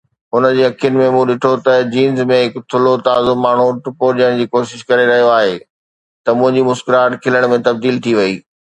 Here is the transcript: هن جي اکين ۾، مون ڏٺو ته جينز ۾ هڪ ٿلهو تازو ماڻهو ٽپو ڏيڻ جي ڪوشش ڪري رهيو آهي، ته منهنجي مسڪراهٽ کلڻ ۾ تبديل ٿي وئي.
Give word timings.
هن 0.33 0.45
جي 0.55 0.61
اکين 0.67 0.95
۾، 1.01 1.09
مون 1.15 1.25
ڏٺو 1.31 1.51
ته 1.67 1.73
جينز 1.95 2.21
۾ 2.31 2.39
هڪ 2.45 2.63
ٿلهو 2.71 2.95
تازو 3.09 3.35
ماڻهو 3.43 3.69
ٽپو 3.83 4.09
ڏيڻ 4.21 4.41
جي 4.43 4.49
ڪوشش 4.55 4.83
ڪري 4.89 5.07
رهيو 5.13 5.31
آهي، 5.37 5.55
ته 6.25 6.37
منهنجي 6.39 6.67
مسڪراهٽ 6.73 7.19
کلڻ 7.27 7.51
۾ 7.57 7.65
تبديل 7.69 8.05
ٿي 8.07 8.21
وئي. 8.23 8.39